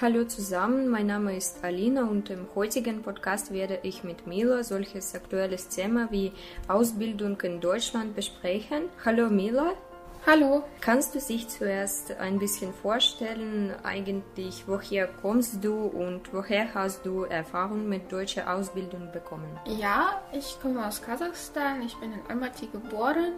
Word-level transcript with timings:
Hallo 0.00 0.24
zusammen, 0.24 0.88
mein 0.88 1.08
Name 1.08 1.36
ist 1.36 1.62
Alina 1.62 2.04
und 2.04 2.30
im 2.30 2.46
heutigen 2.54 3.02
Podcast 3.02 3.52
werde 3.52 3.80
ich 3.82 4.02
mit 4.02 4.26
Mila 4.26 4.64
solches 4.64 5.14
aktuelles 5.14 5.68
Thema 5.68 6.08
wie 6.10 6.32
Ausbildung 6.68 7.38
in 7.42 7.60
Deutschland 7.60 8.16
besprechen. 8.16 8.84
Hallo 9.04 9.28
Mila. 9.28 9.74
Hallo. 10.26 10.64
Kannst 10.80 11.14
du 11.14 11.18
dich 11.18 11.48
zuerst 11.48 12.12
ein 12.12 12.38
bisschen 12.38 12.72
vorstellen, 12.72 13.74
eigentlich 13.82 14.64
woher 14.66 15.06
kommst 15.06 15.62
du 15.62 15.74
und 15.74 16.32
woher 16.32 16.72
hast 16.72 17.04
du 17.04 17.24
Erfahrung 17.24 17.86
mit 17.86 18.10
deutscher 18.10 18.50
Ausbildung 18.50 19.12
bekommen? 19.12 19.50
Ja, 19.66 20.22
ich 20.32 20.56
komme 20.62 20.86
aus 20.86 21.02
Kasachstan, 21.02 21.82
ich 21.82 21.94
bin 21.96 22.14
in 22.14 22.20
Almaty 22.26 22.68
geboren 22.68 23.34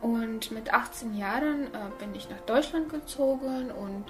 und 0.00 0.52
mit 0.52 0.72
18 0.72 1.18
Jahren 1.18 1.64
äh, 1.66 1.90
bin 1.98 2.14
ich 2.14 2.30
nach 2.30 2.40
Deutschland 2.46 2.88
gezogen 2.88 3.70
und 3.72 4.04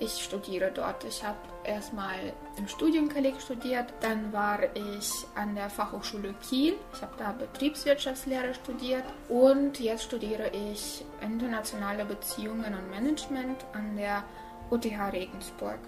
ich 0.00 0.22
studiere 0.22 0.70
dort. 0.72 1.04
Ich 1.04 1.24
habe 1.24 1.38
erstmal 1.64 2.32
im 2.56 2.68
Studienkolleg 2.68 3.40
studiert, 3.40 3.92
dann 4.00 4.32
war 4.32 4.60
ich 4.74 5.10
an 5.34 5.54
der 5.54 5.70
Fachhochschule 5.70 6.34
Kiel. 6.48 6.74
Ich 6.94 7.02
habe 7.02 7.12
da 7.18 7.32
Betriebswirtschaftslehre 7.32 8.54
studiert 8.54 9.04
und 9.28 9.78
jetzt 9.80 10.04
studiere 10.04 10.50
ich 10.50 11.04
internationale 11.20 12.04
Beziehungen 12.04 12.74
und 12.74 12.90
Management 12.90 13.64
an 13.72 13.96
der 13.96 14.24
UTH 14.70 15.12
Regensburg. 15.12 15.78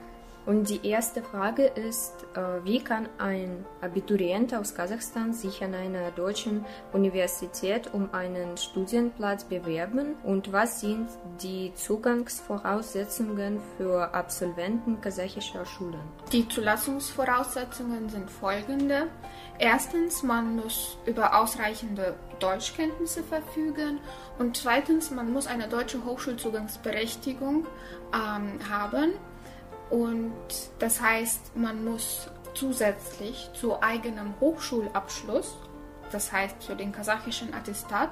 Und 0.46 0.70
die 0.70 0.86
erste 0.86 1.22
Frage 1.22 1.66
ist, 1.66 2.14
äh, 2.34 2.64
wie 2.64 2.82
kann 2.82 3.08
ein 3.18 3.64
Abiturient 3.82 4.54
aus 4.54 4.74
Kasachstan 4.74 5.34
sich 5.34 5.62
an 5.62 5.74
einer 5.74 6.10
deutschen 6.12 6.64
Universität 6.92 7.92
um 7.92 8.12
einen 8.14 8.56
Studienplatz 8.56 9.44
bewerben 9.44 10.14
und 10.24 10.52
was 10.52 10.80
sind 10.80 11.08
die 11.42 11.72
Zugangsvoraussetzungen 11.74 13.60
für 13.76 14.14
Absolventen 14.14 15.00
kasachischer 15.00 15.66
Schulen? 15.66 16.00
Die 16.32 16.48
Zulassungsvoraussetzungen 16.48 18.08
sind 18.08 18.30
folgende. 18.30 19.08
Erstens, 19.58 20.22
man 20.22 20.56
muss 20.56 20.96
über 21.04 21.38
ausreichende 21.38 22.14
Deutschkenntnisse 22.38 23.22
verfügen 23.22 24.00
und 24.38 24.56
zweitens, 24.56 25.10
man 25.10 25.32
muss 25.32 25.46
eine 25.46 25.68
deutsche 25.68 26.02
Hochschulzugangsberechtigung 26.02 27.66
ähm, 28.14 28.58
haben 28.70 29.12
und 29.90 30.32
das 30.78 31.00
heißt, 31.00 31.56
man 31.56 31.84
muss 31.84 32.28
zusätzlich 32.54 33.50
zu 33.54 33.82
eigenem 33.82 34.34
Hochschulabschluss, 34.40 35.56
das 36.12 36.32
heißt 36.32 36.62
für 36.62 36.76
den 36.76 36.92
kasachischen 36.92 37.52
Attestat, 37.54 38.10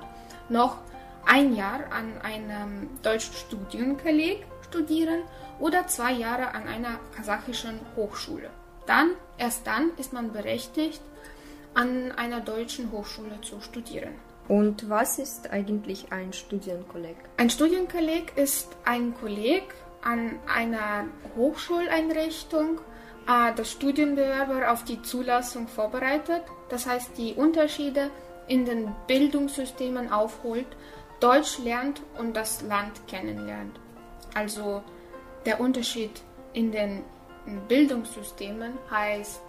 noch 0.48 0.78
ein 1.26 1.54
Jahr 1.54 1.92
an 1.92 2.20
einem 2.22 2.88
deutschen 3.02 3.34
Studienkolleg 3.34 4.46
studieren 4.68 5.22
oder 5.58 5.86
zwei 5.86 6.12
Jahre 6.12 6.54
an 6.54 6.66
einer 6.66 6.98
kasachischen 7.14 7.80
Hochschule. 7.96 8.50
Dann, 8.86 9.10
erst 9.36 9.66
dann 9.66 9.90
ist 9.98 10.12
man 10.12 10.32
berechtigt, 10.32 11.02
an 11.74 12.12
einer 12.12 12.40
deutschen 12.40 12.90
Hochschule 12.90 13.40
zu 13.42 13.60
studieren. 13.60 14.14
Und 14.48 14.88
was 14.88 15.18
ist 15.18 15.50
eigentlich 15.50 16.10
ein 16.10 16.32
Studienkolleg? 16.32 17.16
Ein 17.36 17.50
Studienkolleg 17.50 18.32
ist 18.36 18.68
ein 18.84 19.14
Kolleg, 19.14 19.74
an 20.02 20.38
einer 20.46 21.06
Hochschuleinrichtung 21.36 22.80
äh, 23.26 23.52
das 23.54 23.70
Studienbewerber 23.72 24.72
auf 24.72 24.84
die 24.84 25.02
Zulassung 25.02 25.68
vorbereitet, 25.68 26.42
das 26.68 26.86
heißt 26.86 27.16
die 27.18 27.34
Unterschiede 27.34 28.10
in 28.46 28.64
den 28.64 28.94
Bildungssystemen 29.06 30.10
aufholt, 30.10 30.66
Deutsch 31.20 31.58
lernt 31.58 32.00
und 32.18 32.36
das 32.36 32.62
Land 32.62 33.06
kennenlernt. 33.08 33.78
Also 34.34 34.82
der 35.44 35.60
Unterschied 35.60 36.22
in 36.52 36.72
den 36.72 37.02
Bildungssystemen 37.66 38.74
heißt, 38.90 39.42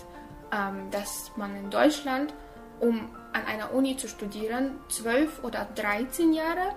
ähm, 0.52 0.90
dass 0.92 1.32
man 1.36 1.56
in 1.56 1.70
Deutschland, 1.70 2.34
um 2.80 3.10
an 3.34 3.46
einer 3.46 3.74
Uni 3.74 3.98
zu 3.98 4.08
studieren, 4.08 4.80
zwölf 4.90 5.44
oder 5.44 5.68
13 5.76 6.34
Jahre 6.34 6.74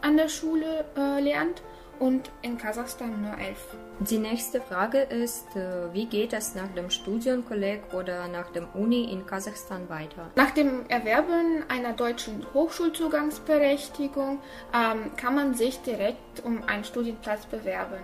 an 0.00 0.16
der 0.16 0.28
Schule 0.28 0.84
äh, 0.96 1.20
lernt 1.20 1.62
und 1.98 2.30
in 2.42 2.58
Kasachstan 2.58 3.22
nur 3.22 3.38
elf. 3.38 3.76
Die 4.00 4.18
nächste 4.18 4.60
Frage 4.60 4.98
ist, 4.98 5.46
äh, 5.56 5.92
wie 5.92 6.06
geht 6.06 6.32
es 6.32 6.54
nach 6.54 6.68
dem 6.74 6.90
Studienkolleg 6.90 7.82
oder 7.94 8.28
nach 8.28 8.50
dem 8.52 8.66
Uni 8.74 9.10
in 9.10 9.26
Kasachstan 9.26 9.88
weiter? 9.88 10.30
Nach 10.36 10.50
dem 10.50 10.86
Erwerben 10.88 11.64
einer 11.68 11.92
deutschen 11.92 12.46
Hochschulzugangsberechtigung 12.54 14.38
ähm, 14.74 15.10
kann 15.16 15.34
man 15.34 15.54
sich 15.54 15.80
direkt 15.80 16.44
um 16.44 16.62
einen 16.64 16.84
Studienplatz 16.84 17.46
bewerben. 17.46 17.98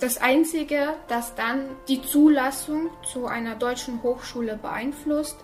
Das 0.00 0.18
Einzige, 0.18 0.94
das 1.08 1.34
dann 1.34 1.70
die 1.88 2.02
Zulassung 2.02 2.90
zu 3.02 3.26
einer 3.26 3.56
deutschen 3.56 4.02
Hochschule 4.02 4.56
beeinflusst, 4.56 5.36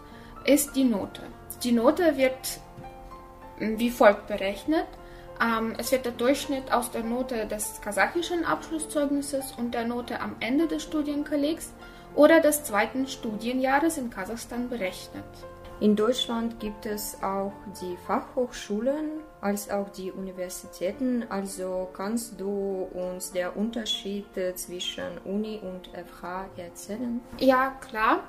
ist 0.45 0.77
die 0.77 0.85
Note. 0.85 1.23
Die 1.63 1.73
Note 1.73 2.17
wird 2.17 2.61
wie 3.59 3.91
folgt 3.91 4.27
berechnet. 4.27 4.87
Ähm, 5.41 5.75
es 5.79 5.91
wird 5.93 6.05
der 6.05 6.13
Durchschnitt 6.13 6.73
aus 6.73 6.91
der 6.91 7.03
Note 7.03 7.47
des 7.47 7.81
kasachischen 7.81 8.45
Abschlusszeugnisses 8.45 9.53
und 9.57 9.75
der 9.75 9.87
Note 9.87 10.21
am 10.21 10.37
Ende 10.41 10.67
des 10.67 10.83
Studienkollegs 10.83 11.73
oder 12.15 12.41
des 12.41 12.65
zweiten 12.65 13.07
Studienjahres 13.07 13.99
in 13.99 14.11
Kasachstan 14.11 14.69
berechnet. 14.69 15.25
In 15.81 15.97
Deutschland 15.97 16.61
gibt 16.61 16.87
es 16.87 17.21
auch 17.21 17.53
die 17.83 17.97
Fachhochschulen 18.07 19.21
als 19.41 19.69
auch 19.71 19.89
die 19.89 20.13
Universitäten. 20.13 21.25
Also 21.29 21.89
kannst 21.93 22.41
du 22.41 22.89
uns 22.93 23.33
der 23.33 23.57
Unterschied 23.57 24.27
zwischen 24.55 25.19
Uni 25.25 25.61
und 25.61 25.89
FH 25.89 26.47
erzählen? 26.57 27.21
Ja, 27.41 27.77
klar. 27.81 28.21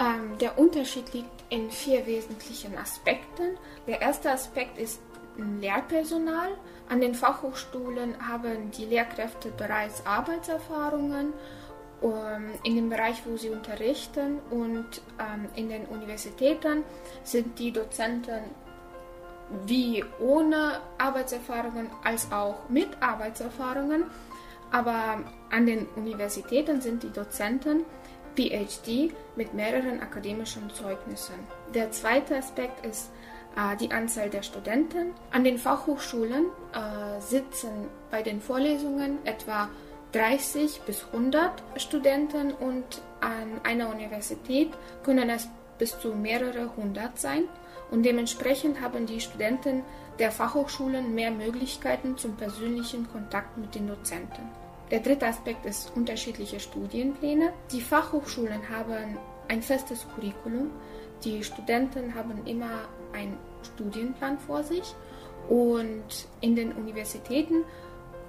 Ähm, 0.00 0.38
der 0.38 0.58
Unterschied 0.58 1.12
liegt 1.12 1.44
in 1.50 1.70
vier 1.70 2.06
wesentlichen 2.06 2.76
Aspekten. 2.78 3.58
Der 3.86 4.00
erste 4.00 4.30
Aspekt 4.30 4.78
ist 4.78 5.00
Lehrpersonal. 5.36 6.50
An 6.88 7.00
den 7.00 7.14
Fachhochschulen 7.14 8.14
haben 8.28 8.70
die 8.70 8.84
Lehrkräfte 8.84 9.50
bereits 9.50 10.06
Arbeitserfahrungen 10.06 11.32
ähm, 12.02 12.50
in 12.62 12.76
dem 12.76 12.90
Bereich, 12.90 13.22
wo 13.24 13.36
sie 13.36 13.48
unterrichten 13.48 14.38
und 14.50 15.02
ähm, 15.18 15.48
in 15.56 15.68
den 15.68 15.86
Universitäten 15.86 16.84
sind 17.22 17.58
die 17.58 17.72
Dozenten 17.72 18.40
wie 19.66 20.04
ohne 20.20 20.80
Arbeitserfahrungen 20.98 21.90
als 22.02 22.30
auch 22.32 22.68
mit 22.68 22.88
Arbeitserfahrungen. 23.00 24.04
Aber 24.70 25.20
an 25.50 25.66
den 25.66 25.86
Universitäten 25.96 26.80
sind 26.80 27.02
die 27.02 27.10
Dozenten 27.12 27.84
PhD 28.36 29.12
mit 29.36 29.54
mehreren 29.54 30.00
akademischen 30.00 30.68
Zeugnissen. 30.70 31.34
Der 31.72 31.92
zweite 31.92 32.36
Aspekt 32.36 32.84
ist 32.84 33.10
die 33.80 33.90
Anzahl 33.90 34.30
der 34.30 34.42
Studenten. 34.42 35.12
An 35.30 35.44
den 35.44 35.58
Fachhochschulen 35.58 36.46
äh, 36.72 37.20
sitzen 37.20 37.88
bei 38.10 38.22
den 38.22 38.40
Vorlesungen 38.40 39.18
etwa 39.24 39.68
30 40.12 40.82
bis 40.86 41.04
100 41.12 41.62
Studenten 41.76 42.52
und 42.52 43.02
an 43.20 43.60
einer 43.64 43.88
Universität 43.88 44.70
können 45.02 45.28
es 45.30 45.48
bis 45.78 45.98
zu 45.98 46.14
mehrere 46.14 46.74
hundert 46.76 47.18
sein. 47.18 47.44
Und 47.90 48.04
dementsprechend 48.04 48.80
haben 48.80 49.06
die 49.06 49.20
Studenten 49.20 49.82
der 50.18 50.30
Fachhochschulen 50.30 51.14
mehr 51.14 51.30
Möglichkeiten 51.30 52.16
zum 52.16 52.36
persönlichen 52.36 53.10
Kontakt 53.10 53.58
mit 53.58 53.74
den 53.74 53.88
Dozenten. 53.88 54.48
Der 54.90 55.00
dritte 55.00 55.26
Aspekt 55.26 55.66
ist 55.66 55.92
unterschiedliche 55.96 56.60
Studienpläne. 56.60 57.52
Die 57.72 57.80
Fachhochschulen 57.80 58.68
haben 58.70 59.18
ein 59.48 59.62
festes 59.62 60.06
Curriculum. 60.14 60.70
Die 61.24 61.42
Studenten 61.42 62.14
haben 62.14 62.46
immer 62.46 62.86
einen 63.14 63.38
Studienplan 63.74 64.38
vor 64.38 64.62
sich 64.62 64.94
und 65.48 66.26
in 66.40 66.56
den 66.56 66.72
Universitäten 66.72 67.64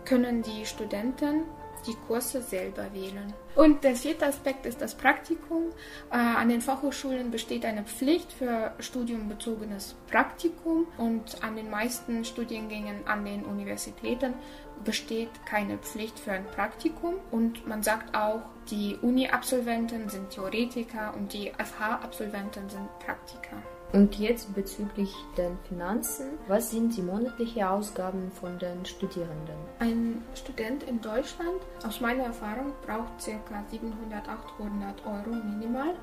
können 0.05 0.43
die 0.43 0.65
Studenten 0.65 1.43
die 1.87 1.95
Kurse 2.07 2.41
selber 2.41 2.91
wählen. 2.93 3.33
Und 3.55 3.83
der 3.83 3.95
vierte 3.95 4.25
Aspekt 4.25 4.65
ist 4.65 4.81
das 4.81 4.95
Praktikum. 4.95 5.65
Äh, 6.11 6.17
an 6.17 6.49
den 6.49 6.61
Fachhochschulen 6.61 7.31
besteht 7.31 7.65
eine 7.65 7.83
Pflicht 7.83 8.31
für 8.31 8.73
studiumbezogenes 8.79 9.95
Praktikum 10.09 10.87
und 10.97 11.43
an 11.43 11.55
den 11.55 11.69
meisten 11.69 12.25
Studiengängen 12.25 13.07
an 13.07 13.23
den 13.23 13.45
Universitäten 13.45 14.33
besteht 14.83 15.29
keine 15.45 15.77
Pflicht 15.77 16.19
für 16.19 16.31
ein 16.31 16.45
Praktikum. 16.45 17.15
Und 17.31 17.65
man 17.67 17.83
sagt 17.83 18.15
auch, 18.15 18.41
die 18.69 18.97
Uni-Absolventen 19.01 20.09
sind 20.09 20.31
Theoretiker 20.31 21.13
und 21.15 21.33
die 21.33 21.51
FH-Absolventen 21.51 22.69
sind 22.69 22.89
Praktiker. 22.99 23.61
Und 23.93 24.17
jetzt 24.19 24.53
bezüglich 24.53 25.13
den 25.37 25.57
Finanzen, 25.69 26.37
was 26.47 26.71
sind 26.71 26.97
die 26.97 27.01
monatlichen 27.01 27.63
Ausgaben 27.63 28.31
von 28.31 28.59
den 28.59 28.85
Studierenden? 28.85 29.55
Ein 29.79 30.23
Student 30.33 30.83
in 30.83 30.99
Deutschland, 31.01 31.61
aus 31.85 32.01
meiner 32.01 32.25
Erfahrung, 32.25 32.73
braucht 32.85 33.23
ca. 33.23 33.63
700, 33.71 34.27
800 34.27 35.05
Euro 35.05 35.35
minimal 35.35 35.93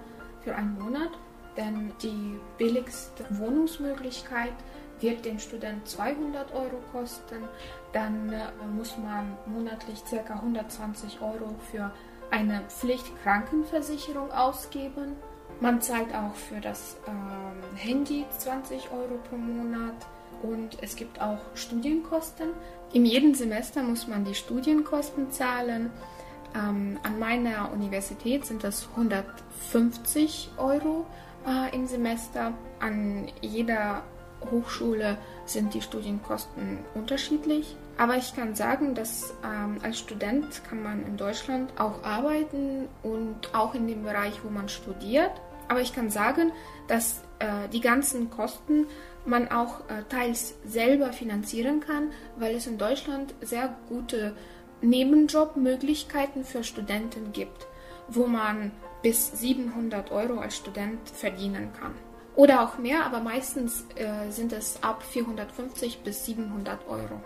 für 0.42 0.54
einen 0.54 0.78
Monat, 0.78 1.10
denn 1.56 1.92
die 2.02 2.38
billigste 2.56 3.24
Wohnungsmöglichkeit 3.30 4.54
wird 5.00 5.24
den 5.24 5.38
Student 5.38 5.86
200 5.86 6.52
Euro 6.54 6.80
kosten. 6.92 7.44
Dann 7.92 8.32
äh, 8.32 8.46
muss 8.74 8.96
man 8.96 9.36
monatlich 9.46 10.02
ca. 10.04 10.34
120 10.34 11.20
Euro 11.20 11.54
für 11.70 11.92
eine 12.30 12.62
Pflichtkrankenversicherung 12.68 14.30
ausgeben. 14.30 15.16
Man 15.62 15.80
zahlt 15.80 16.12
auch 16.12 16.34
für 16.34 16.60
das 16.60 16.96
ähm, 17.06 17.76
Handy 17.76 18.24
20 18.36 18.90
Euro 18.90 19.20
pro 19.30 19.36
Monat 19.36 19.94
und 20.42 20.82
es 20.82 20.96
gibt 20.96 21.20
auch 21.20 21.38
Studienkosten. 21.54 22.48
In 22.92 23.06
jedem 23.06 23.32
Semester 23.32 23.84
muss 23.84 24.08
man 24.08 24.24
die 24.24 24.34
Studienkosten 24.34 25.30
zahlen. 25.30 25.92
Ähm, 26.56 26.98
an 27.04 27.16
meiner 27.20 27.70
Universität 27.72 28.44
sind 28.44 28.64
das 28.64 28.88
150 28.96 30.50
Euro 30.56 31.06
äh, 31.46 31.72
im 31.72 31.86
Semester. 31.86 32.54
An 32.80 33.28
jeder 33.40 34.02
Hochschule 34.50 35.16
sind 35.46 35.74
die 35.74 35.80
Studienkosten 35.80 36.78
unterschiedlich. 36.96 37.76
Aber 37.98 38.16
ich 38.16 38.34
kann 38.34 38.56
sagen, 38.56 38.96
dass 38.96 39.32
ähm, 39.44 39.78
als 39.84 40.00
Student 40.00 40.64
kann 40.68 40.82
man 40.82 41.06
in 41.06 41.16
Deutschland 41.16 41.70
auch 41.78 42.02
arbeiten 42.02 42.88
und 43.04 43.54
auch 43.54 43.76
in 43.76 43.86
dem 43.86 44.02
Bereich, 44.02 44.40
wo 44.42 44.50
man 44.50 44.68
studiert. 44.68 45.30
Aber 45.68 45.80
ich 45.80 45.94
kann 45.94 46.10
sagen, 46.10 46.52
dass 46.88 47.22
äh, 47.38 47.68
die 47.72 47.80
ganzen 47.80 48.30
Kosten 48.30 48.86
man 49.24 49.50
auch 49.50 49.80
äh, 49.88 50.02
teils 50.08 50.54
selber 50.64 51.12
finanzieren 51.12 51.80
kann, 51.80 52.10
weil 52.36 52.56
es 52.56 52.66
in 52.66 52.78
Deutschland 52.78 53.34
sehr 53.40 53.74
gute 53.88 54.34
Nebenjobmöglichkeiten 54.80 56.44
für 56.44 56.64
Studenten 56.64 57.32
gibt, 57.32 57.66
wo 58.08 58.26
man 58.26 58.72
bis 59.02 59.32
700 59.40 60.10
Euro 60.10 60.38
als 60.38 60.56
Student 60.56 61.08
verdienen 61.08 61.72
kann. 61.78 61.94
Oder 62.34 62.62
auch 62.62 62.78
mehr, 62.78 63.04
aber 63.04 63.20
meistens 63.20 63.84
äh, 63.94 64.30
sind 64.30 64.52
es 64.52 64.82
ab 64.82 65.02
450 65.02 66.02
bis 66.02 66.24
700 66.24 66.88
Euro 66.88 67.20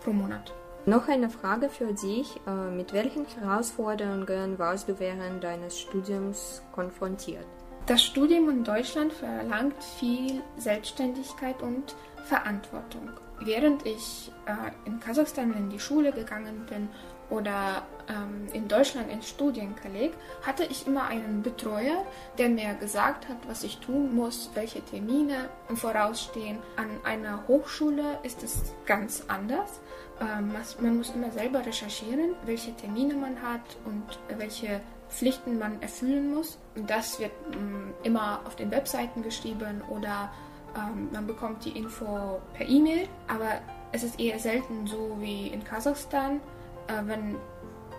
pro 0.00 0.12
Monat. 0.12 0.52
Noch 0.86 1.08
eine 1.08 1.28
Frage 1.28 1.68
für 1.68 1.92
dich. 1.92 2.40
Äh, 2.46 2.70
mit 2.70 2.92
welchen 2.92 3.26
Herausforderungen 3.26 4.58
warst 4.58 4.88
du 4.88 4.98
während 4.98 5.42
deines 5.42 5.78
Studiums 5.78 6.62
konfrontiert? 6.72 7.46
Das 7.88 8.04
Studium 8.04 8.50
in 8.50 8.64
Deutschland 8.64 9.14
verlangt 9.14 9.82
viel 9.82 10.42
Selbstständigkeit 10.58 11.62
und 11.62 11.96
Verantwortung. 12.24 13.08
Während 13.40 13.86
ich 13.86 14.30
äh, 14.44 14.52
in 14.84 15.00
Kasachstan 15.00 15.54
in 15.54 15.70
die 15.70 15.80
Schule 15.80 16.12
gegangen 16.12 16.66
bin 16.68 16.90
oder 17.30 17.86
ähm, 18.10 18.46
in 18.52 18.68
Deutschland 18.68 19.10
ins 19.10 19.30
Studienkolleg, 19.30 20.12
hatte 20.42 20.64
ich 20.64 20.86
immer 20.86 21.06
einen 21.06 21.42
Betreuer, 21.42 22.04
der 22.36 22.50
mir 22.50 22.74
gesagt 22.74 23.26
hat, 23.26 23.38
was 23.48 23.64
ich 23.64 23.78
tun 23.78 24.14
muss, 24.14 24.50
welche 24.52 24.82
Termine 24.82 25.48
im 25.70 25.78
Voraus 25.78 26.24
stehen. 26.24 26.58
An 26.76 26.90
einer 27.04 27.48
Hochschule 27.48 28.18
ist 28.22 28.42
es 28.42 28.74
ganz 28.84 29.24
anders. 29.28 29.80
Ähm, 30.20 30.52
man 30.82 30.98
muss 30.98 31.14
immer 31.14 31.30
selber 31.30 31.64
recherchieren, 31.64 32.34
welche 32.44 32.76
Termine 32.76 33.14
man 33.14 33.40
hat 33.40 33.78
und 33.86 34.04
welche 34.36 34.82
Pflichten 35.08 35.58
man 35.58 35.80
erfüllen 35.82 36.34
muss. 36.34 36.58
Das 36.86 37.18
wird 37.18 37.32
ähm, 37.52 37.94
immer 38.02 38.40
auf 38.46 38.56
den 38.56 38.70
Webseiten 38.70 39.22
geschrieben 39.22 39.82
oder 39.90 40.30
ähm, 40.76 41.08
man 41.12 41.26
bekommt 41.26 41.64
die 41.64 41.76
Info 41.76 42.40
per 42.54 42.68
E-Mail. 42.68 43.08
Aber 43.26 43.60
es 43.92 44.02
ist 44.02 44.20
eher 44.20 44.38
selten 44.38 44.86
so 44.86 45.16
wie 45.18 45.48
in 45.48 45.64
Kasachstan, 45.64 46.40
äh, 46.88 46.92
wenn 47.06 47.36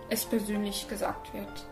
es 0.08 0.24
persönlich 0.24 0.88
gesagt 0.88 1.32
wird. 1.34 1.66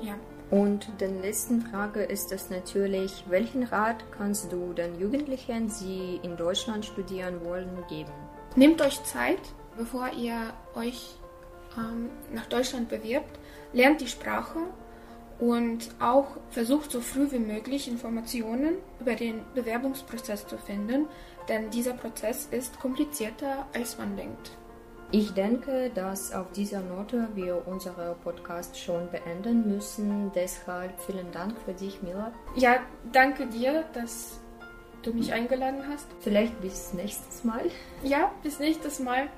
Ja. 0.00 0.14
Und 0.50 0.88
die 1.00 1.06
letzte 1.06 1.60
Frage 1.60 2.02
ist 2.02 2.30
es 2.30 2.50
natürlich, 2.50 3.24
welchen 3.28 3.64
Rat 3.64 4.04
kannst 4.16 4.52
du 4.52 4.72
den 4.74 4.98
Jugendlichen, 5.00 5.72
die 5.80 6.20
in 6.22 6.36
Deutschland 6.36 6.84
studieren 6.84 7.44
wollen, 7.44 7.68
geben? 7.88 8.12
Nehmt 8.54 8.80
euch 8.80 9.02
Zeit, 9.02 9.40
bevor 9.76 10.12
ihr 10.12 10.52
euch 10.76 11.16
ähm, 11.76 12.10
nach 12.32 12.46
Deutschland 12.46 12.88
bewirbt 12.88 13.38
lernt 13.72 14.00
die 14.00 14.08
Sprache 14.08 14.58
und 15.38 15.90
auch 16.00 16.26
versucht 16.50 16.90
so 16.90 17.00
früh 17.00 17.30
wie 17.30 17.38
möglich 17.38 17.88
Informationen 17.88 18.76
über 19.00 19.14
den 19.14 19.42
Bewerbungsprozess 19.54 20.46
zu 20.46 20.56
finden, 20.56 21.06
denn 21.48 21.70
dieser 21.70 21.92
Prozess 21.92 22.46
ist 22.50 22.78
komplizierter, 22.80 23.66
als 23.74 23.98
man 23.98 24.16
denkt. 24.16 24.56
Ich 25.12 25.34
denke, 25.34 25.90
dass 25.94 26.32
auf 26.32 26.50
dieser 26.50 26.80
Note 26.80 27.28
wir 27.34 27.66
unseren 27.68 28.18
Podcast 28.24 28.76
schon 28.76 29.08
beenden 29.10 29.68
müssen. 29.68 30.32
Deshalb 30.34 31.00
vielen 31.00 31.30
Dank 31.30 31.56
für 31.64 31.74
dich, 31.74 32.02
Mila. 32.02 32.32
Ja, 32.56 32.78
danke 33.12 33.46
dir, 33.46 33.84
dass 33.92 34.40
du 35.02 35.12
mich 35.12 35.32
eingeladen 35.32 35.82
hast. 35.88 36.08
Vielleicht 36.20 36.60
bis 36.60 36.92
nächstes 36.92 37.44
Mal. 37.44 37.70
Ja, 38.02 38.32
bis 38.42 38.58
nächstes 38.58 38.98
Mal. 38.98 39.28